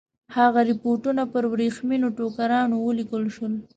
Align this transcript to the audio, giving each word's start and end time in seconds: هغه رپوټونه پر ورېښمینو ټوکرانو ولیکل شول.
هغه 0.37 0.59
رپوټونه 0.69 1.23
پر 1.33 1.43
ورېښمینو 1.51 2.07
ټوکرانو 2.17 2.75
ولیکل 2.87 3.23
شول. 3.35 3.53